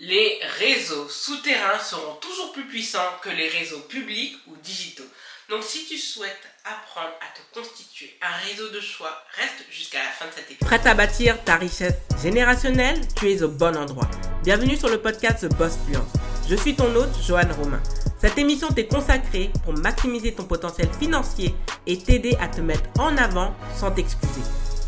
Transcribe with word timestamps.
les 0.00 0.40
réseaux 0.58 1.08
souterrains 1.10 1.78
seront 1.78 2.14
toujours 2.14 2.52
plus 2.52 2.64
puissants 2.64 3.18
que 3.22 3.28
les 3.28 3.48
réseaux 3.48 3.80
publics 3.80 4.34
ou 4.46 4.56
digitaux. 4.62 5.04
Donc 5.50 5.62
si 5.62 5.84
tu 5.86 5.98
souhaites 5.98 6.40
apprendre 6.64 7.12
à 7.20 7.26
te 7.36 7.60
constituer 7.60 8.16
un 8.22 8.48
réseau 8.48 8.70
de 8.70 8.80
choix, 8.80 9.22
reste 9.36 9.66
jusqu'à 9.70 9.98
la 9.98 10.10
fin 10.10 10.26
de 10.26 10.30
cette 10.30 10.50
épisode. 10.50 10.66
Prête 10.66 10.86
à 10.86 10.94
bâtir 10.94 11.44
ta 11.44 11.56
richesse 11.56 11.96
générationnelle? 12.22 12.98
Tu 13.14 13.30
es 13.30 13.42
au 13.42 13.48
bon 13.48 13.76
endroit. 13.76 14.08
Bienvenue 14.42 14.76
sur 14.76 14.88
le 14.88 15.02
podcast 15.02 15.46
Boss 15.58 15.76
Fluence. 15.86 16.12
Je 16.48 16.54
suis 16.54 16.74
ton 16.74 16.94
hôte, 16.96 17.14
Joanne 17.26 17.52
Romain. 17.52 17.82
Cette 18.18 18.38
émission 18.38 18.68
t'est 18.68 18.86
consacrée 18.86 19.50
pour 19.64 19.74
maximiser 19.74 20.34
ton 20.34 20.44
potentiel 20.44 20.88
financier 20.98 21.54
et 21.86 21.98
t'aider 21.98 22.38
à 22.40 22.48
te 22.48 22.62
mettre 22.62 22.88
en 22.98 23.16
avant 23.18 23.54
sans 23.78 23.90
t'excuser. 23.90 24.40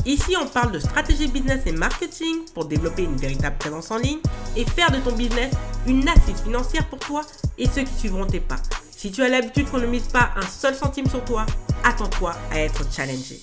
Ici, 0.04 0.36
on 0.36 0.48
parle 0.48 0.72
de 0.72 0.80
stratégie 0.80 1.28
business 1.28 1.64
et 1.64 1.70
marketing 1.70 2.50
pour 2.54 2.64
développer 2.64 3.04
une 3.04 3.16
véritable 3.16 3.56
présence 3.56 3.92
en 3.92 3.98
ligne 3.98 4.20
et 4.56 4.64
faire 4.64 4.90
de 4.90 4.98
ton 4.98 5.12
business 5.12 5.54
une 5.86 6.08
assise 6.08 6.42
financière 6.42 6.88
pour 6.88 6.98
toi 6.98 7.24
et 7.56 7.68
ceux 7.68 7.84
qui 7.84 7.94
suivront 7.94 8.26
tes 8.26 8.40
pas. 8.40 8.56
Si 8.90 9.12
tu 9.12 9.22
as 9.22 9.28
l'habitude 9.28 9.70
qu'on 9.70 9.78
ne 9.78 9.86
mise 9.86 10.08
pas 10.08 10.32
un 10.34 10.46
seul 10.46 10.74
centime 10.74 11.08
sur 11.08 11.24
toi, 11.24 11.46
attends-toi 11.84 12.34
à 12.50 12.58
être 12.58 12.82
challengé. 12.92 13.40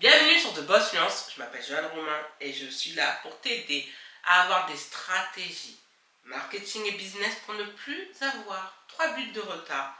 Bienvenue 0.00 0.40
sur 0.40 0.52
The 0.54 0.66
Boss 0.66 0.88
Fluence, 0.88 1.30
je 1.32 1.40
m'appelle 1.40 1.64
Joanne 1.64 1.86
Romain 1.94 2.20
et 2.40 2.52
je 2.52 2.66
suis 2.66 2.94
là 2.94 3.20
pour 3.22 3.38
t'aider 3.40 3.86
à 4.24 4.42
avoir 4.42 4.66
des 4.66 4.76
stratégies 4.76 5.78
marketing 6.24 6.82
et 6.86 6.92
business 6.92 7.36
pour 7.46 7.54
ne 7.54 7.64
plus 7.64 8.08
avoir 8.20 8.84
trois 8.88 9.14
buts 9.14 9.30
de 9.32 9.40
retard 9.42 9.94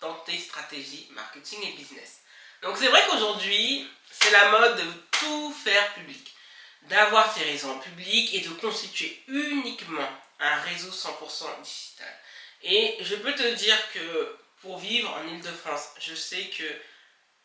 dans 0.00 0.14
tes 0.26 0.38
stratégies 0.38 1.08
marketing 1.12 1.58
et 1.64 1.76
business. 1.76 2.20
Donc 2.62 2.76
c'est 2.76 2.88
vrai 2.88 3.02
qu'aujourd'hui, 3.08 3.88
c'est 4.10 4.30
la 4.30 4.50
mode 4.50 4.78
de 4.78 4.92
tout 5.12 5.52
faire 5.52 5.94
public, 5.94 6.34
d'avoir 6.82 7.32
ses 7.32 7.44
réseaux 7.44 7.70
en 7.70 7.78
public 7.78 8.34
et 8.34 8.40
de 8.40 8.50
constituer 8.50 9.22
uniquement 9.28 10.08
un 10.40 10.56
réseau 10.62 10.90
100% 10.90 11.62
digital. 11.62 12.18
Et 12.62 12.96
je 13.00 13.14
peux 13.16 13.34
te 13.34 13.54
dire 13.54 13.92
que 13.92 14.36
pour 14.60 14.78
vivre 14.78 15.10
en 15.10 15.26
Ile-de-France, 15.28 15.90
je 16.00 16.14
sais 16.14 16.44
que 16.46 16.64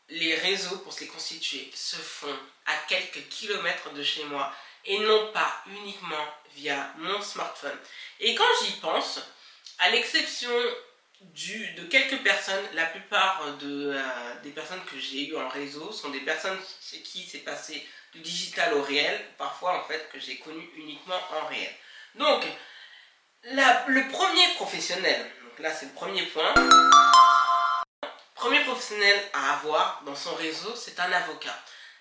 les 0.09 0.36
réseaux 0.36 0.78
pour 0.80 0.94
se 0.94 1.02
les 1.02 1.08
constituer 1.08 1.72
se 1.75 1.95
font 1.95 2.38
à 2.66 2.75
quelques 2.88 3.27
kilomètres 3.30 3.92
de 3.94 4.03
chez 4.03 4.23
moi 4.25 4.53
et 4.86 5.00
non 5.00 5.31
pas 5.31 5.64
uniquement 5.67 6.27
via 6.55 6.92
mon 6.98 7.22
smartphone. 7.22 7.77
Et 8.20 8.36
quand 8.36 8.44
j'y 8.64 8.73
pense, 8.73 9.20
à 9.80 9.89
l'exception 9.89 10.52
de 11.22 11.83
quelques 11.86 12.22
personnes, 12.23 12.66
la 12.73 12.86
plupart 12.86 13.44
euh, 13.64 14.33
des 14.44 14.52
personnes 14.52 14.83
que 14.86 15.00
j'ai 15.00 15.30
eues 15.30 15.38
en 15.38 15.47
réseau 15.47 15.92
sont 15.92 16.09
des 16.09 16.20
personnes 16.20 16.58
chez 16.81 17.02
qui 17.02 17.28
c'est 17.28 17.39
passé 17.39 17.88
du 18.14 18.20
digital 18.20 18.73
au 18.73 18.83
réel, 18.83 19.20
parfois 19.38 19.80
en 19.80 19.83
fait 19.86 20.09
que 20.11 20.20
j'ai 20.20 20.38
connu 20.38 20.70
uniquement 20.75 21.20
en 21.31 21.47
réel. 21.47 21.73
Donc, 22.16 22.44
le 23.45 24.11
premier 24.11 24.53
professionnel, 24.55 25.31
donc 25.44 25.59
là 25.59 25.73
c'est 25.73 25.88
le 25.88 25.94
premier 25.94 26.23
point, 26.28 26.53
premier 28.36 28.64
professionnel 28.64 29.20
à 29.33 29.53
avoir 29.53 30.03
dans 30.05 30.16
son 30.16 30.36
réseau, 30.36 30.75
c'est 30.75 31.00
un 31.00 31.11
avocat. 31.11 31.58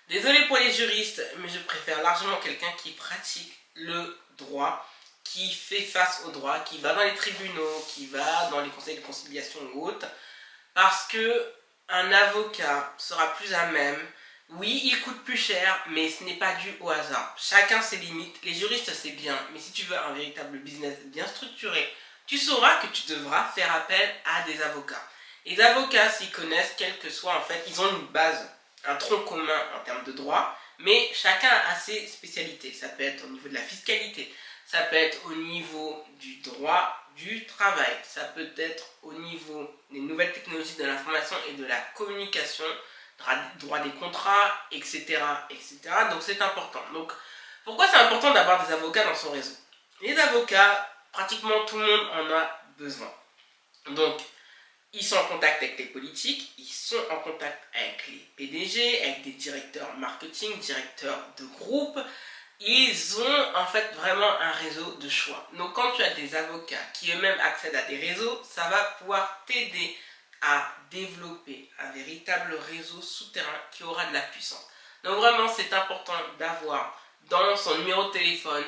Désolé 0.09 0.45
pour 0.47 0.57
les 0.57 0.71
juristes, 0.71 1.23
mais 1.37 1.49
je 1.49 1.59
préfère 1.59 2.03
largement 2.03 2.37
quelqu'un 2.37 2.71
qui 2.77 2.91
pratique 2.91 3.57
le 3.75 4.19
droit 4.37 4.85
qui 5.23 5.53
fait 5.53 5.81
face 5.81 6.21
au 6.25 6.31
droit, 6.31 6.59
qui 6.59 6.77
va 6.79 6.93
dans 6.93 7.03
les 7.03 7.15
tribunaux, 7.15 7.85
qui 7.89 8.07
va 8.07 8.47
dans 8.51 8.61
les 8.61 8.69
conseils 8.69 8.97
de 8.97 9.01
conciliation 9.01 9.59
ou 9.73 9.87
autres, 9.87 10.07
parce 10.73 11.07
que 11.07 11.53
un 11.89 12.11
avocat 12.11 12.93
sera 12.97 13.33
plus 13.35 13.53
à 13.53 13.67
même. 13.67 13.99
Oui, 14.49 14.81
il 14.83 15.01
coûte 15.01 15.23
plus 15.23 15.37
cher, 15.37 15.83
mais 15.89 16.09
ce 16.09 16.23
n'est 16.23 16.35
pas 16.35 16.53
dû 16.55 16.75
au 16.79 16.89
hasard. 16.89 17.35
Chacun 17.37 17.81
ses 17.81 17.97
limites. 17.97 18.37
Les 18.43 18.53
juristes, 18.53 18.93
c'est 18.93 19.11
bien, 19.11 19.37
mais 19.51 19.59
si 19.59 19.71
tu 19.71 19.85
veux 19.85 19.97
un 19.97 20.13
véritable 20.13 20.59
business 20.59 20.99
bien 21.05 21.25
structuré, 21.27 21.91
tu 22.27 22.37
sauras 22.37 22.77
que 22.77 22.87
tu 22.87 23.07
devras 23.07 23.45
faire 23.51 23.73
appel 23.73 24.15
à 24.25 24.43
des 24.43 24.61
avocats. 24.61 25.09
Les 25.45 25.59
avocats 25.59 26.09
s'y 26.09 26.29
connaissent, 26.29 26.73
quel 26.77 26.97
que 26.99 27.09
soit, 27.09 27.37
en 27.37 27.41
fait, 27.41 27.63
ils 27.67 27.81
ont 27.81 27.89
une 27.89 28.07
base, 28.07 28.49
un 28.85 28.95
tronc 28.95 29.21
commun 29.21 29.61
en 29.75 29.83
termes 29.83 30.03
de 30.05 30.13
droit, 30.13 30.57
mais 30.79 31.09
chacun 31.13 31.51
a 31.67 31.75
ses 31.75 32.07
spécialités. 32.07 32.73
Ça 32.73 32.89
peut 32.89 33.03
être 33.03 33.25
au 33.25 33.29
niveau 33.29 33.49
de 33.49 33.53
la 33.53 33.61
fiscalité, 33.61 34.32
ça 34.73 34.81
peut 34.85 34.95
être 34.95 35.23
au 35.27 35.35
niveau 35.35 36.03
du 36.19 36.37
droit 36.37 36.97
du 37.15 37.45
travail, 37.45 37.95
ça 38.03 38.23
peut 38.23 38.49
être 38.57 38.83
au 39.03 39.13
niveau 39.13 39.71
des 39.91 39.99
nouvelles 39.99 40.33
technologies 40.33 40.77
de 40.77 40.83
l'information 40.83 41.35
et 41.47 41.53
de 41.53 41.65
la 41.65 41.79
communication, 41.95 42.65
droit 43.59 43.77
des 43.81 43.91
contrats, 43.91 44.51
etc. 44.71 45.21
etc. 45.51 45.77
Donc 46.09 46.23
c'est 46.23 46.41
important. 46.41 46.81
Donc 46.91 47.11
pourquoi 47.63 47.87
c'est 47.87 47.97
important 47.97 48.33
d'avoir 48.33 48.65
des 48.65 48.73
avocats 48.73 49.03
dans 49.03 49.13
son 49.13 49.29
réseau? 49.29 49.53
Les 50.01 50.17
avocats, 50.17 50.89
pratiquement 51.11 51.63
tout 51.65 51.77
le 51.77 51.85
monde 51.85 52.07
en 52.15 52.33
a 52.35 52.59
besoin. 52.75 53.13
Donc 53.91 54.21
ils 54.91 55.05
sont 55.05 55.17
en 55.17 55.25
contact 55.25 55.61
avec 55.61 55.77
les 55.77 55.85
politiques, 55.85 56.51
ils 56.57 56.65
sont 56.65 57.03
en 57.11 57.17
contact 57.17 57.63
avec 57.75 58.07
les 58.07 58.25
PDG, 58.37 59.03
avec 59.03 59.21
des 59.21 59.33
directeurs 59.33 59.93
marketing, 59.97 60.57
directeurs 60.57 61.19
de 61.37 61.45
groupe, 61.59 61.99
ils 62.59 63.19
ont 63.19 63.55
en 63.55 63.65
fait 63.65 63.93
vraiment 63.95 64.39
un 64.39 64.51
réseau 64.51 64.93
de 64.95 65.09
choix. 65.09 65.47
Donc 65.53 65.73
quand 65.73 65.91
tu 65.93 66.03
as 66.03 66.13
des 66.13 66.35
avocats 66.35 66.85
qui 66.93 67.11
eux-mêmes 67.11 67.39
accèdent 67.39 67.75
à 67.75 67.83
des 67.83 67.97
réseaux, 67.97 68.41
ça 68.43 68.69
va 68.69 68.83
pouvoir 68.99 69.43
t'aider 69.45 69.97
à 70.41 70.71
développer 70.91 71.69
un 71.79 71.91
véritable 71.91 72.55
réseau 72.71 73.01
souterrain 73.01 73.61
qui 73.71 73.83
aura 73.83 74.05
de 74.05 74.13
la 74.13 74.21
puissance. 74.21 74.67
Donc 75.03 75.17
vraiment, 75.17 75.47
c'est 75.47 75.73
important 75.73 76.13
d'avoir 76.37 76.99
dans 77.29 77.55
son 77.55 77.77
numéro 77.77 78.05
de 78.05 78.11
téléphone 78.11 78.65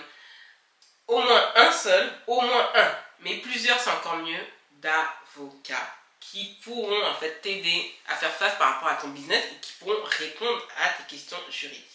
au 1.07 1.21
moins 1.21 1.51
un 1.55 1.71
seul, 1.71 2.11
au 2.27 2.41
moins 2.41 2.71
un, 2.75 2.91
mais 3.19 3.37
plusieurs 3.37 3.79
c'est 3.79 3.91
encore 3.91 4.17
mieux, 4.17 4.45
d'avocats 4.71 5.95
qui 6.19 6.57
pourront 6.63 7.05
en 7.05 7.13
fait 7.15 7.41
t'aider 7.41 7.93
à 8.07 8.15
faire 8.15 8.33
face 8.33 8.57
par 8.57 8.73
rapport 8.73 8.89
à 8.89 8.95
ton 8.95 9.09
business 9.09 9.43
et 9.51 9.59
qui 9.61 9.73
pourront 9.73 10.03
répondre 10.03 10.67
à 10.77 10.89
tes 10.89 11.15
questions 11.15 11.37
juridiques. 11.49 11.94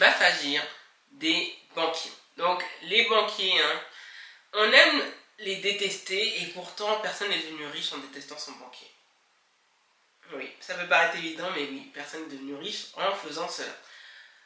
Va 0.00 0.18
s'agir 0.18 0.62
des 1.12 1.54
banquiers. 1.74 2.12
Donc 2.38 2.64
les 2.82 3.06
banquiers, 3.08 3.60
hein, 3.60 3.80
on 4.54 4.72
aime 4.72 5.02
les 5.38 5.56
détester 5.56 6.42
et 6.42 6.46
pourtant 6.46 7.00
personne 7.00 7.28
n'est 7.28 7.38
devenu 7.38 7.66
riche 7.66 7.92
en 7.92 7.98
détestant 7.98 8.38
son 8.38 8.52
banquier. 8.52 8.90
Oui, 10.32 10.48
ça 10.60 10.74
peut 10.74 10.88
paraître 10.88 11.16
évident, 11.16 11.50
mais 11.54 11.64
oui, 11.64 11.90
personne 11.92 12.22
n'est 12.22 12.36
devenu 12.36 12.54
riche 12.54 12.86
en 12.96 13.14
faisant 13.14 13.48
cela. 13.48 13.76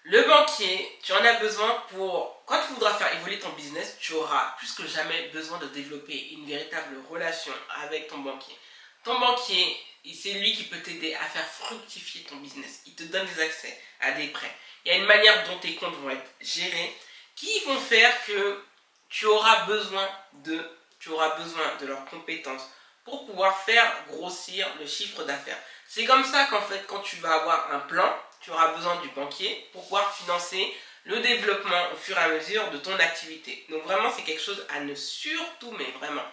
Le 0.04 0.22
banquier, 0.22 0.98
tu 1.02 1.12
en 1.12 1.24
as 1.24 1.34
besoin 1.34 1.82
pour... 1.90 2.42
Quand 2.46 2.60
tu 2.66 2.74
voudras 2.74 2.94
faire 2.94 3.14
évoluer 3.16 3.38
ton 3.38 3.50
business, 3.50 3.96
tu 4.00 4.12
auras 4.14 4.54
plus 4.58 4.72
que 4.72 4.86
jamais 4.86 5.28
besoin 5.28 5.58
de 5.58 5.66
développer 5.68 6.30
une 6.32 6.46
véritable 6.46 6.96
relation 7.08 7.52
avec 7.82 8.08
ton 8.08 8.18
banquier. 8.18 8.54
Ton 9.02 9.18
banquier, 9.18 9.76
c'est 10.12 10.32
lui 10.32 10.54
qui 10.54 10.64
peut 10.64 10.80
t'aider 10.80 11.14
à 11.14 11.24
faire 11.24 11.46
fructifier 11.46 12.22
ton 12.24 12.36
business. 12.36 12.82
Il 12.86 12.94
te 12.94 13.04
donne 13.04 13.26
des 13.26 13.40
accès 13.42 13.80
à 14.00 14.12
des 14.12 14.28
prêts. 14.28 14.54
Il 14.84 14.92
y 14.92 14.94
a 14.94 14.98
une 14.98 15.06
manière 15.06 15.48
dont 15.48 15.58
tes 15.58 15.74
comptes 15.76 15.96
vont 15.96 16.10
être 16.10 16.30
gérés 16.40 16.94
qui 17.34 17.60
vont 17.60 17.78
faire 17.78 18.24
que 18.26 18.62
tu 19.08 19.26
auras 19.26 19.64
besoin 19.64 20.08
de, 20.32 20.60
tu 21.00 21.10
auras 21.10 21.36
besoin 21.36 21.76
de 21.80 21.86
leurs 21.86 22.04
compétences 22.06 22.68
pour 23.04 23.26
pouvoir 23.26 23.56
faire 23.64 24.04
grossir 24.08 24.68
le 24.80 24.86
chiffre 24.86 25.24
d'affaires. 25.24 25.58
C'est 25.88 26.04
comme 26.04 26.24
ça 26.24 26.46
qu'en 26.46 26.62
fait, 26.62 26.84
quand 26.86 27.00
tu 27.00 27.16
vas 27.16 27.34
avoir 27.34 27.72
un 27.72 27.80
plan, 27.80 28.18
tu 28.40 28.50
auras 28.50 28.74
besoin 28.74 28.96
du 29.00 29.08
banquier 29.08 29.68
pour 29.72 29.82
pouvoir 29.84 30.14
financer 30.14 30.74
le 31.04 31.20
développement 31.20 31.92
au 31.92 31.96
fur 31.96 32.16
et 32.16 32.20
à 32.20 32.28
mesure 32.28 32.70
de 32.70 32.78
ton 32.78 32.98
activité. 32.98 33.64
Donc 33.68 33.84
vraiment, 33.84 34.10
c'est 34.14 34.22
quelque 34.22 34.42
chose 34.42 34.66
à 34.70 34.80
ne 34.80 34.94
surtout, 34.94 35.70
mais 35.72 35.90
vraiment, 35.98 36.24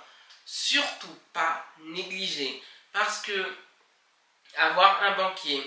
surtout 0.45 1.15
pas 1.33 1.65
négliger. 1.79 2.61
Parce 2.93 3.21
que 3.21 3.45
avoir 4.57 5.03
un 5.03 5.11
banquier 5.15 5.63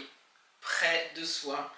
près 0.60 1.12
de 1.16 1.24
soi, 1.24 1.70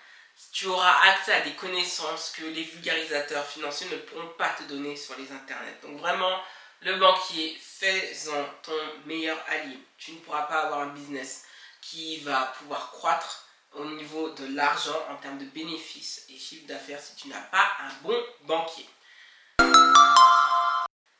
tu 0.52 0.66
auras 0.66 0.94
accès 1.10 1.32
à 1.32 1.40
des 1.40 1.52
connaissances 1.52 2.32
que 2.36 2.44
les 2.44 2.62
vulgarisateurs 2.62 3.46
financiers 3.46 3.88
ne 3.90 3.96
pourront 3.96 4.28
pas 4.38 4.50
te 4.50 4.62
donner 4.64 4.96
sur 4.96 5.16
les 5.18 5.30
internets. 5.30 5.78
Donc 5.82 5.98
vraiment, 5.98 6.40
le 6.80 6.96
banquier, 6.96 7.58
fais-en 7.60 8.44
ton 8.62 8.78
meilleur 9.06 9.38
allié. 9.48 9.78
Tu 9.98 10.12
ne 10.12 10.18
pourras 10.18 10.42
pas 10.42 10.62
avoir 10.62 10.80
un 10.80 10.88
business 10.88 11.44
qui 11.80 12.18
va 12.20 12.54
pouvoir 12.58 12.90
croître 12.92 13.46
au 13.74 13.84
niveau 13.84 14.30
de 14.30 14.54
l'argent 14.54 14.98
en 15.10 15.16
termes 15.16 15.38
de 15.38 15.44
bénéfices 15.44 16.24
et 16.28 16.38
chiffre 16.38 16.66
d'affaires 16.66 17.00
si 17.00 17.14
tu 17.16 17.28
n'as 17.28 17.40
pas 17.40 17.68
un 17.80 17.92
bon 18.02 18.18
banquier. 18.42 18.88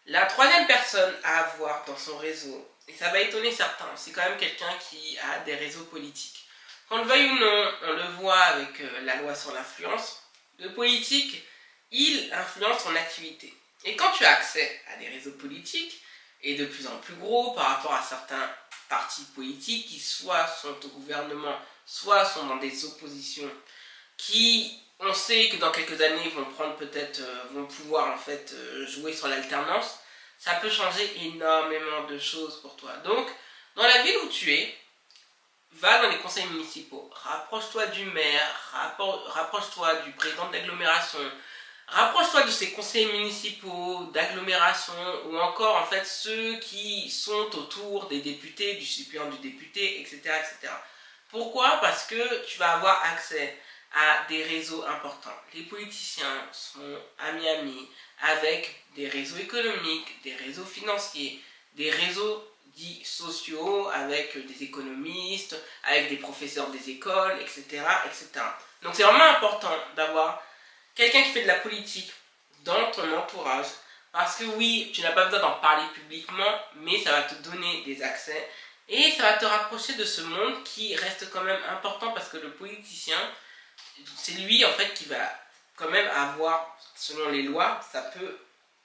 La 0.06 0.26
troisième 0.26 0.66
personne 0.66 1.14
à 1.24 1.40
avoir 1.40 1.84
dans 1.84 1.96
son 1.96 2.16
réseau, 2.18 2.68
et 2.88 2.94
ça 2.94 3.10
va 3.10 3.20
étonner 3.20 3.50
certains, 3.50 3.90
c'est 3.96 4.12
quand 4.12 4.22
même 4.22 4.38
quelqu'un 4.38 4.72
qui 4.88 5.18
a 5.18 5.40
des 5.40 5.56
réseaux 5.56 5.84
politiques. 5.84 6.45
Qu'on 6.88 6.98
le 6.98 7.04
veuille 7.04 7.30
ou 7.30 7.38
non, 7.38 7.72
on 7.82 7.92
le 7.92 8.08
voit 8.20 8.38
avec 8.38 8.80
euh, 8.80 9.00
la 9.02 9.16
loi 9.16 9.34
sur 9.34 9.52
l'influence, 9.52 10.22
le 10.58 10.72
politique, 10.72 11.42
il 11.90 12.32
influence 12.32 12.82
son 12.82 12.94
activité. 12.94 13.52
Et 13.84 13.96
quand 13.96 14.12
tu 14.12 14.24
as 14.24 14.36
accès 14.36 14.80
à 14.92 14.96
des 14.96 15.08
réseaux 15.08 15.32
politiques, 15.32 16.00
et 16.42 16.54
de 16.54 16.66
plus 16.66 16.86
en 16.86 16.96
plus 16.98 17.14
gros 17.14 17.52
par 17.52 17.66
rapport 17.76 17.94
à 17.94 18.02
certains 18.02 18.50
partis 18.88 19.24
politiques 19.34 19.86
qui 19.88 19.98
soit 19.98 20.46
sont 20.46 20.76
au 20.84 20.88
gouvernement, 20.88 21.58
soit 21.84 22.24
sont 22.24 22.46
dans 22.46 22.56
des 22.56 22.84
oppositions 22.84 23.50
qui, 24.16 24.80
on 25.00 25.12
sait 25.12 25.48
que 25.48 25.56
dans 25.56 25.72
quelques 25.72 26.00
années, 26.00 26.28
vont 26.30 26.44
prendre 26.44 26.76
peut-être, 26.76 27.20
euh, 27.20 27.42
vont 27.52 27.66
pouvoir 27.66 28.14
en 28.14 28.18
fait 28.18 28.52
euh, 28.52 28.86
jouer 28.86 29.12
sur 29.12 29.28
l'alternance, 29.28 29.98
ça 30.38 30.54
peut 30.54 30.70
changer 30.70 31.10
énormément 31.22 32.04
de 32.04 32.18
choses 32.18 32.60
pour 32.60 32.76
toi. 32.76 32.92
Donc, 32.98 33.28
dans 33.74 33.82
la 33.82 34.02
ville 34.02 34.16
où 34.24 34.28
tu 34.28 34.52
es, 34.52 34.74
va 35.76 36.02
dans 36.02 36.08
les 36.08 36.19
conseils 36.19 36.46
municipaux, 36.46 37.11
rapproche-toi 37.12 37.87
du 37.87 38.05
maire, 38.06 38.73
rapproche-toi 39.28 39.96
du 39.96 40.12
président 40.12 40.50
d'agglomération, 40.50 41.19
rapproche-toi 41.88 42.43
de 42.43 42.50
ces 42.50 42.73
conseils 42.73 43.06
municipaux, 43.06 44.05
d'agglomération, 44.12 44.94
ou 45.26 45.37
encore 45.38 45.76
en 45.76 45.87
fait 45.87 46.05
ceux 46.05 46.56
qui 46.61 47.11
sont 47.11 47.55
autour 47.56 48.06
des 48.06 48.20
députés, 48.20 48.75
du 48.75 48.87
suppléant 48.87 49.28
du 49.28 49.38
député, 49.38 50.00
etc., 50.00 50.20
etc. 50.25 50.73
Pourquoi? 51.31 51.78
Parce 51.81 52.06
que 52.06 52.46
tu 52.46 52.58
vas 52.58 52.73
avoir 52.73 53.02
accès 53.05 53.58
à 53.94 54.26
des 54.28 54.43
réseaux 54.44 54.84
importants. 54.84 55.38
Les 55.55 55.62
politiciens 55.62 56.46
sont 56.52 56.99
amis-amis 57.19 57.88
avec 58.20 58.84
des 58.94 59.08
réseaux 59.08 59.37
économiques, 59.37 60.23
des 60.23 60.34
réseaux 60.34 60.64
financiers, 60.64 61.40
des 61.75 61.90
réseaux 61.90 62.55
dits 62.76 63.02
sociaux 63.05 63.88
avec 63.88 64.46
des 64.46 64.64
économistes, 64.64 65.56
avec 65.84 66.11
des 66.11 66.19
professeurs 66.19 66.69
des 66.69 66.90
écoles, 66.90 67.38
etc. 67.40 67.82
etc. 68.05 68.28
Donc 68.82 68.94
c'est 68.94 69.02
vraiment 69.02 69.25
important 69.25 69.75
d'avoir 69.96 70.43
quelqu'un 70.94 71.23
qui 71.23 71.31
fait 71.31 71.43
de 71.43 71.49
la 71.49 71.61
politique 71.61 72.12
dans 72.61 72.90
ton 72.90 73.17
entourage. 73.17 73.67
Parce 74.12 74.37
que 74.37 74.44
oui, 74.44 74.90
tu 74.94 75.02
n'as 75.02 75.12
pas 75.12 75.25
besoin 75.26 75.40
d'en 75.40 75.61
parler 75.61 75.87
publiquement, 75.94 76.61
mais 76.76 76.99
ça 77.02 77.12
va 77.12 77.23
te 77.23 77.34
donner 77.43 77.82
des 77.84 78.02
accès. 78.02 78.49
Et 78.88 79.11
ça 79.12 79.25
va 79.25 79.32
te 79.34 79.44
rapprocher 79.44 79.94
de 79.94 80.05
ce 80.05 80.23
monde 80.23 80.62
qui 80.64 80.94
reste 80.94 81.31
quand 81.31 81.43
même 81.43 81.61
important 81.70 82.12
parce 82.12 82.28
que 82.28 82.37
le 82.38 82.52
politicien, 82.52 83.19
c'est 84.17 84.32
lui 84.32 84.64
en 84.64 84.73
fait 84.73 84.94
qui 84.94 85.06
va 85.06 85.32
quand 85.75 85.90
même 85.90 86.08
avoir, 86.08 86.78
selon 86.94 87.28
les 87.31 87.43
lois, 87.43 87.81
ça 87.93 88.02
peut 88.02 88.38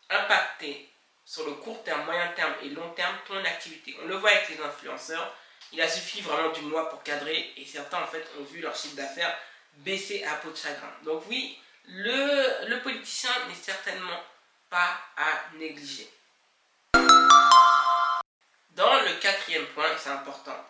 impacter 0.09 0.89
sur 1.31 1.45
le 1.45 1.53
court 1.53 1.81
terme, 1.85 2.03
moyen 2.03 2.27
terme 2.33 2.53
et 2.61 2.67
long 2.71 2.89
terme 2.89 3.15
ton 3.25 3.37
activité. 3.45 3.95
On 4.03 4.05
le 4.05 4.17
voit 4.17 4.31
avec 4.31 4.49
les 4.49 4.59
influenceurs, 4.59 5.33
il 5.71 5.79
a 5.79 5.87
suffi 5.87 6.19
vraiment 6.19 6.51
d'une 6.51 6.69
loi 6.69 6.89
pour 6.89 7.01
cadrer 7.03 7.53
et 7.55 7.65
certains 7.65 8.03
en 8.03 8.07
fait 8.07 8.27
ont 8.37 8.43
vu 8.43 8.59
leur 8.59 8.75
chiffre 8.75 8.97
d'affaires 8.97 9.33
baisser 9.77 10.25
à 10.25 10.35
peau 10.35 10.49
de 10.49 10.57
chagrin. 10.57 10.91
Donc 11.05 11.23
oui, 11.29 11.57
le, 11.85 12.67
le 12.67 12.81
politicien 12.81 13.31
n'est 13.47 13.55
certainement 13.55 14.19
pas 14.69 14.99
à 15.15 15.55
négliger. 15.57 16.09
Dans 18.71 18.99
le 18.99 19.17
quatrième 19.21 19.67
point, 19.67 19.87
c'est 19.97 20.09
important, 20.09 20.67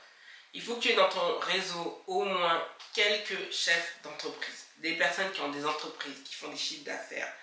il 0.54 0.62
faut 0.62 0.76
que 0.76 0.82
tu 0.82 0.90
aies 0.90 0.96
dans 0.96 1.10
ton 1.10 1.40
réseau 1.40 2.04
au 2.06 2.24
moins 2.24 2.64
quelques 2.94 3.52
chefs 3.52 3.96
d'entreprise, 4.04 4.68
des 4.78 4.94
personnes 4.94 5.32
qui 5.32 5.42
ont 5.42 5.50
des 5.50 5.66
entreprises, 5.66 6.22
qui 6.24 6.36
font 6.36 6.50
des 6.50 6.58
chiffres 6.58 6.86
d'affaires 6.86 7.34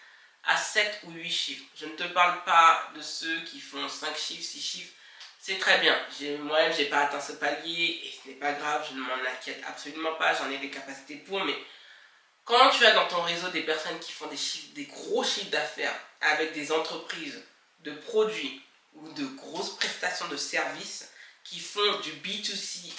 à 0.44 0.56
7 0.56 1.00
ou 1.04 1.12
8 1.12 1.30
chiffres. 1.30 1.64
Je 1.76 1.86
ne 1.86 1.92
te 1.92 2.04
parle 2.04 2.42
pas 2.44 2.90
de 2.94 3.02
ceux 3.02 3.40
qui 3.42 3.60
font 3.60 3.88
5 3.88 4.16
chiffres, 4.16 4.42
6 4.42 4.60
chiffres. 4.60 4.92
C'est 5.40 5.58
très 5.58 5.78
bien. 5.78 5.96
Moi-même, 6.40 6.72
je 6.72 6.78
n'ai 6.78 6.88
pas 6.88 7.04
atteint 7.04 7.20
ce 7.20 7.32
palier 7.32 8.00
et 8.04 8.14
ce 8.22 8.28
n'est 8.28 8.34
pas 8.34 8.52
grave, 8.52 8.86
je 8.90 8.94
ne 8.96 9.00
m'en 9.00 9.14
inquiète 9.14 9.62
absolument 9.66 10.14
pas, 10.14 10.34
j'en 10.34 10.50
ai 10.50 10.58
des 10.58 10.70
capacités 10.70 11.16
pour, 11.16 11.44
mais 11.44 11.56
quand 12.44 12.70
tu 12.70 12.84
as 12.84 12.92
dans 12.92 13.06
ton 13.06 13.22
réseau 13.22 13.48
des 13.48 13.62
personnes 13.62 13.98
qui 14.00 14.12
font 14.12 14.26
des, 14.26 14.36
chiffres, 14.36 14.72
des 14.74 14.86
gros 14.86 15.22
chiffres 15.22 15.50
d'affaires 15.50 15.94
avec 16.20 16.52
des 16.54 16.72
entreprises 16.72 17.42
de 17.80 17.92
produits 17.92 18.62
ou 18.94 19.12
de 19.12 19.26
grosses 19.36 19.76
prestations 19.76 20.28
de 20.28 20.36
services 20.36 21.10
qui 21.44 21.60
font 21.60 22.00
du 22.00 22.10
B2C 22.12 22.92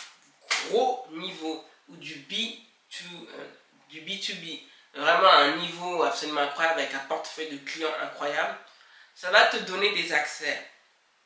gros 0.70 1.06
niveau 1.12 1.64
ou 1.88 1.96
du, 1.98 2.16
B2, 2.16 2.58
euh, 3.04 3.48
du 3.90 4.02
B2B 4.02 4.62
vraiment 4.94 5.30
à 5.30 5.38
un 5.38 5.56
niveau 5.58 6.04
absolument 6.04 6.42
incroyable 6.42 6.82
avec 6.82 6.94
un 6.94 7.00
portefeuille 7.00 7.52
de 7.52 7.58
clients 7.58 7.94
incroyable, 8.02 8.58
ça 9.16 9.32
va 9.32 9.46
te 9.48 9.58
donner 9.58 9.94
des 9.94 10.14
accès 10.14 10.70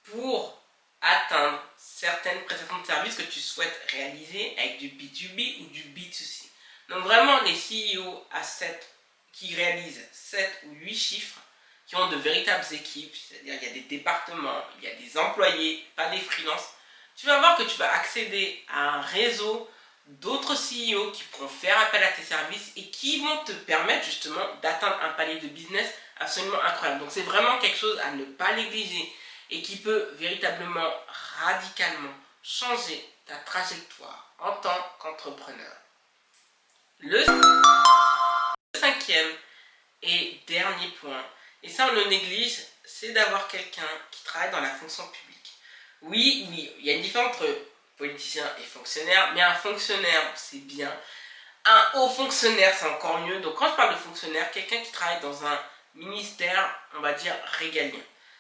pour 0.03 0.61
atteindre 1.01 1.61
certaines 1.77 2.43
prestations 2.45 2.79
de 2.79 2.85
services 2.85 3.15
que 3.15 3.23
tu 3.23 3.39
souhaites 3.39 3.87
réaliser 3.91 4.55
avec 4.57 4.77
du 4.79 4.87
B2B 4.89 5.61
ou 5.61 5.65
du 5.67 5.81
B2C. 5.83 6.47
Donc 6.89 7.03
vraiment 7.03 7.41
les 7.41 7.53
CEO 7.53 8.25
à 8.31 8.43
7 8.43 8.89
qui 9.31 9.55
réalisent 9.55 10.07
7 10.11 10.63
ou 10.65 10.73
8 10.75 10.95
chiffres, 10.95 11.39
qui 11.87 11.95
ont 11.95 12.07
de 12.07 12.15
véritables 12.17 12.65
équipes, 12.71 13.15
c'est-à-dire 13.15 13.55
il 13.61 13.67
y 13.67 13.71
a 13.71 13.73
des 13.73 13.81
départements, 13.81 14.63
il 14.77 14.87
y 14.87 14.91
a 14.91 14.95
des 14.95 15.17
employés, 15.17 15.85
pas 15.95 16.09
des 16.09 16.19
freelances, 16.19 16.69
tu 17.15 17.27
vas 17.27 17.39
voir 17.39 17.57
que 17.57 17.63
tu 17.63 17.77
vas 17.77 17.91
accéder 17.93 18.63
à 18.69 18.95
un 18.95 19.01
réseau 19.01 19.69
d'autres 20.07 20.53
CEO 20.53 21.11
qui 21.11 21.23
pourront 21.23 21.47
faire 21.47 21.79
appel 21.79 22.03
à 22.03 22.11
tes 22.11 22.23
services 22.23 22.71
et 22.75 22.89
qui 22.89 23.19
vont 23.21 23.43
te 23.45 23.51
permettre 23.51 24.05
justement 24.05 24.45
d'atteindre 24.61 24.99
un 25.01 25.09
palier 25.13 25.39
de 25.39 25.47
business 25.47 25.89
absolument 26.19 26.61
incroyable. 26.61 27.01
Donc 27.01 27.11
c'est 27.11 27.21
vraiment 27.21 27.57
quelque 27.59 27.77
chose 27.77 27.99
à 27.99 28.11
ne 28.11 28.25
pas 28.25 28.53
négliger 28.55 29.13
et 29.49 29.61
qui 29.61 29.77
peut 29.77 30.09
véritablement 30.15 30.89
radicalement 31.45 32.13
changer 32.41 33.07
ta 33.25 33.35
trajectoire 33.37 34.33
en 34.39 34.51
tant 34.57 34.77
qu'entrepreneur. 34.99 35.71
Le 36.99 37.23
cinquième 38.75 39.31
et 40.01 40.39
dernier 40.47 40.87
point, 40.99 41.23
et 41.61 41.69
ça 41.69 41.87
on 41.89 41.95
le 41.95 42.05
néglige, 42.05 42.59
c'est 42.83 43.13
d'avoir 43.13 43.47
quelqu'un 43.47 43.87
qui 44.11 44.23
travaille 44.23 44.51
dans 44.51 44.61
la 44.61 44.73
fonction 44.75 45.07
publique. 45.07 45.53
Oui, 46.01 46.47
oui, 46.49 46.71
il 46.79 46.85
y 46.85 46.89
a 46.89 46.95
une 46.95 47.01
différence 47.01 47.35
entre 47.35 47.47
politicien 47.97 48.45
et 48.59 48.63
fonctionnaire, 48.63 49.31
mais 49.33 49.41
un 49.41 49.53
fonctionnaire, 49.53 50.31
c'est 50.35 50.65
bien. 50.65 50.91
Un 51.65 51.99
haut 51.99 52.09
fonctionnaire, 52.09 52.73
c'est 52.77 52.87
encore 52.87 53.19
mieux. 53.19 53.39
Donc 53.39 53.55
quand 53.55 53.69
je 53.69 53.75
parle 53.75 53.93
de 53.93 53.99
fonctionnaire, 53.99 54.51
quelqu'un 54.51 54.81
qui 54.81 54.91
travaille 54.91 55.21
dans 55.21 55.45
un 55.45 55.59
ministère, 55.95 56.75
on 56.95 57.01
va 57.01 57.13
dire, 57.13 57.35
régalien. 57.59 57.99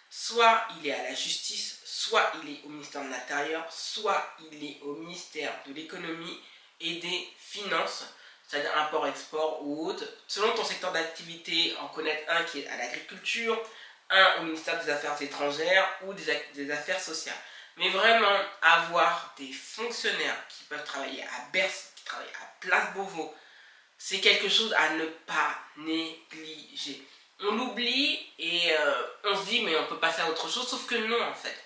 Soit 0.09 0.67
il 0.77 0.87
est 0.87 0.93
à 0.93 1.03
la 1.03 1.15
justice, 1.15 1.79
soit 1.85 2.31
il 2.43 2.53
est 2.53 2.61
au 2.65 2.69
ministère 2.69 3.03
de 3.03 3.09
l'Intérieur, 3.09 3.65
soit 3.71 4.35
il 4.51 4.63
est 4.63 4.79
au 4.81 4.95
ministère 4.95 5.51
de 5.65 5.73
l'économie 5.73 6.39
et 6.79 6.95
des 6.95 7.29
finances, 7.37 8.05
c'est-à-dire 8.47 8.77
import-export 8.77 9.65
ou 9.65 9.87
autre. 9.87 10.03
Selon 10.27 10.53
ton 10.53 10.63
secteur 10.63 10.91
d'activité, 10.91 11.75
en 11.79 11.87
connaître 11.87 12.29
un 12.29 12.43
qui 12.43 12.59
est 12.59 12.67
à 12.67 12.77
l'agriculture, 12.77 13.59
un 14.09 14.41
au 14.41 14.43
ministère 14.43 14.83
des 14.83 14.91
Affaires 14.91 15.19
étrangères 15.21 15.87
ou 16.03 16.13
des, 16.13 16.45
des 16.53 16.69
affaires 16.71 16.99
sociales. 16.99 17.37
Mais 17.77 17.89
vraiment, 17.89 18.39
avoir 18.61 19.33
des 19.37 19.51
fonctionnaires 19.51 20.47
qui 20.47 20.63
peuvent 20.65 20.83
travailler 20.83 21.23
à 21.23 21.49
Bercy, 21.51 21.87
qui 21.95 22.03
travaillent 22.03 22.27
à 22.27 22.45
Place 22.59 22.93
Beauvau, 22.93 23.33
c'est 23.97 24.19
quelque 24.19 24.49
chose 24.49 24.73
à 24.73 24.91
ne 24.91 25.05
pas 25.05 25.57
négliger. 25.77 27.01
On 27.39 27.55
l'oublie 27.55 28.19
et 28.37 28.73
euh, 28.77 29.07
on 29.23 29.35
se 29.35 29.49
dit 29.49 29.61
mais 29.61 29.75
on 29.77 29.87
peut 29.87 29.99
passer 29.99 30.21
à 30.21 30.29
autre 30.29 30.49
chose, 30.49 30.67
sauf 30.67 30.85
que 30.85 30.95
non 30.95 31.21
en 31.21 31.33
fait. 31.33 31.57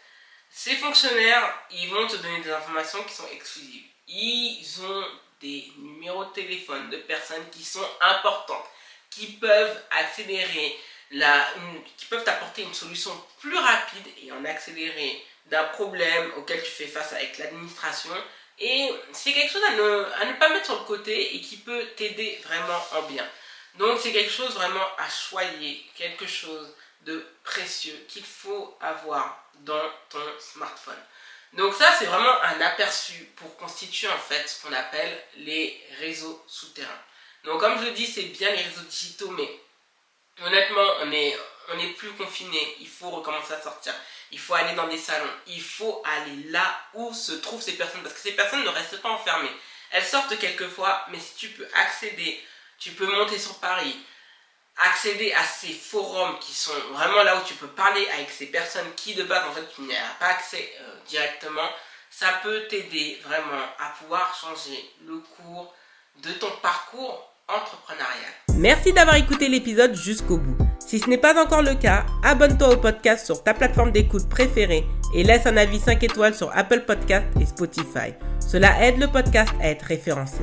Ces 0.49 0.75
fonctionnaires, 0.75 1.53
ils 1.71 1.89
vont 1.89 2.07
te 2.07 2.15
donner 2.15 2.41
des 2.41 2.51
informations 2.51 3.03
qui 3.03 3.13
sont 3.13 3.27
exclusives. 3.33 3.85
Ils 4.07 4.81
ont 4.81 5.05
des 5.41 5.71
numéros 5.77 6.25
de 6.25 6.31
téléphone 6.31 6.89
de 6.89 6.97
personnes 6.97 7.49
qui 7.51 7.63
sont 7.63 7.87
importantes, 8.01 8.65
qui 9.09 9.33
peuvent 9.33 9.83
accélérer 9.91 10.79
la, 11.11 11.47
qui 11.97 12.05
peuvent 12.07 12.23
t'apporter 12.23 12.63
une 12.63 12.73
solution 12.73 13.11
plus 13.39 13.57
rapide 13.57 14.07
et 14.23 14.31
en 14.31 14.43
accélérer 14.45 15.23
d'un 15.49 15.63
problème 15.65 16.31
auquel 16.37 16.61
tu 16.61 16.71
fais 16.71 16.87
face 16.87 17.13
avec 17.13 17.37
l'administration. 17.37 18.11
Et 18.59 18.91
c'est 19.13 19.33
quelque 19.33 19.51
chose 19.51 19.63
à 19.63 20.25
ne, 20.25 20.39
pas 20.39 20.49
mettre 20.49 20.65
sur 20.65 20.79
le 20.79 20.85
côté 20.85 21.35
et 21.35 21.41
qui 21.41 21.57
peut 21.57 21.85
t'aider 21.95 22.39
vraiment 22.43 22.83
en 22.93 23.03
bien. 23.03 23.27
Donc 23.75 23.99
c'est 23.99 24.11
quelque 24.11 24.31
chose 24.31 24.53
vraiment 24.55 24.85
à 24.97 25.07
choyer, 25.09 25.85
quelque 25.95 26.25
chose 26.25 26.75
de 27.01 27.25
précieux 27.43 28.05
qu'il 28.07 28.25
faut 28.25 28.75
avoir 28.81 29.43
dans 29.59 29.89
ton 30.09 30.23
smartphone. 30.39 30.97
Donc 31.53 31.73
ça 31.75 31.93
c'est 31.97 32.05
vraiment 32.05 32.41
un 32.41 32.59
aperçu 32.61 33.13
pour 33.35 33.55
constituer 33.57 34.07
en 34.07 34.17
fait 34.17 34.47
ce 34.47 34.61
qu'on 34.61 34.73
appelle 34.73 35.23
les 35.37 35.79
réseaux 35.99 36.43
souterrains. 36.47 37.01
Donc 37.43 37.59
comme 37.59 37.79
je 37.79 37.85
le 37.85 37.91
dis 37.91 38.07
c'est 38.07 38.23
bien 38.23 38.49
les 38.51 38.63
réseaux 38.63 38.81
digitaux 38.81 39.29
mais 39.29 39.49
honnêtement 40.43 40.87
on 41.01 41.11
est, 41.11 41.37
on 41.73 41.79
est 41.79 41.93
plus 41.93 42.11
confiné, 42.11 42.75
il 42.79 42.87
faut 42.87 43.09
recommencer 43.09 43.53
à 43.53 43.61
sortir 43.61 43.93
il 44.31 44.39
faut 44.39 44.53
aller 44.53 44.75
dans 44.75 44.87
des 44.87 44.97
salons, 44.97 45.29
il 45.47 45.61
faut 45.61 46.01
aller 46.05 46.49
là 46.49 46.79
où 46.93 47.13
se 47.13 47.33
trouvent 47.33 47.61
ces 47.61 47.73
personnes, 47.73 48.01
parce 48.01 48.15
que 48.15 48.21
ces 48.21 48.33
personnes 48.33 48.63
ne 48.63 48.69
restent 48.69 49.01
pas 49.01 49.09
enfermées. 49.09 49.51
Elles 49.91 50.03
sortent 50.03 50.37
quelquefois, 50.37 51.05
mais 51.11 51.19
si 51.19 51.35
tu 51.35 51.49
peux 51.49 51.67
accéder, 51.73 52.41
tu 52.77 52.91
peux 52.91 53.05
monter 53.05 53.39
sur 53.39 53.57
Paris, 53.59 53.97
accéder 54.77 55.33
à 55.33 55.43
ces 55.43 55.71
forums 55.73 56.37
qui 56.39 56.53
sont 56.53 56.77
vraiment 56.91 57.23
là 57.23 57.37
où 57.37 57.45
tu 57.45 57.53
peux 57.53 57.67
parler 57.67 58.07
avec 58.09 58.29
ces 58.29 58.47
personnes 58.47 58.93
qui 58.95 59.15
de 59.15 59.23
base 59.23 59.43
en 59.47 59.53
fait 59.53 59.65
tu 59.73 59.81
n'as 59.81 60.13
pas 60.19 60.27
accès 60.27 60.71
euh, 60.81 60.95
directement, 61.07 61.67
ça 62.11 62.39
peut 62.43 62.67
t'aider 62.69 63.19
vraiment 63.23 63.63
à 63.79 63.89
pouvoir 63.99 64.37
changer 64.39 64.91
le 65.07 65.17
cours 65.17 65.73
de 66.17 66.31
ton 66.33 66.51
parcours 66.61 67.31
entrepreneurial. 67.47 68.33
Merci 68.55 68.93
d'avoir 68.93 69.15
écouté 69.15 69.47
l'épisode 69.47 69.95
jusqu'au 69.95 70.37
bout. 70.37 70.56
Si 70.87 70.99
ce 70.99 71.09
n'est 71.09 71.17
pas 71.17 71.43
encore 71.43 71.63
le 71.63 71.75
cas, 71.75 72.05
abonne-toi 72.23 72.75
au 72.75 72.77
podcast 72.77 73.25
sur 73.25 73.43
ta 73.43 73.53
plateforme 73.53 73.91
d'écoute 73.91 74.29
préférée 74.29 74.85
et 75.13 75.21
laisse 75.21 75.45
un 75.45 75.57
avis 75.57 75.81
5 75.81 76.01
étoiles 76.01 76.33
sur 76.33 76.49
Apple 76.55 76.85
Podcast 76.87 77.25
et 77.41 77.45
Spotify. 77.45 78.13
Cela 78.39 78.81
aide 78.81 78.97
le 78.97 79.07
podcast 79.07 79.53
à 79.61 79.67
être 79.67 79.83
référencé. 79.83 80.37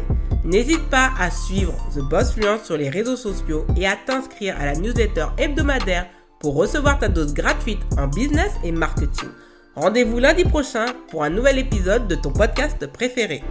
N'hésite 0.44 0.86
pas 0.90 1.12
à 1.18 1.30
suivre 1.30 1.72
The 1.94 2.00
Boss 2.00 2.34
Fluence 2.34 2.64
sur 2.64 2.76
les 2.76 2.90
réseaux 2.90 3.16
sociaux 3.16 3.64
et 3.74 3.86
à 3.86 3.96
t'inscrire 3.96 4.60
à 4.60 4.66
la 4.66 4.74
newsletter 4.74 5.28
hebdomadaire 5.38 6.08
pour 6.40 6.56
recevoir 6.56 6.98
ta 6.98 7.08
dose 7.08 7.32
gratuite 7.32 7.80
en 7.96 8.08
business 8.08 8.52
et 8.62 8.70
marketing. 8.70 9.30
Rendez-vous 9.76 10.18
lundi 10.18 10.44
prochain 10.44 10.84
pour 11.10 11.24
un 11.24 11.30
nouvel 11.30 11.58
épisode 11.58 12.06
de 12.06 12.16
ton 12.16 12.30
podcast 12.30 12.86
préféré. 12.88 13.42